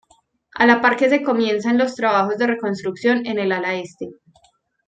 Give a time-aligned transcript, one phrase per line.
[0.55, 4.09] A la par que se comienzan los trabajos de reconstrucción en el ala este.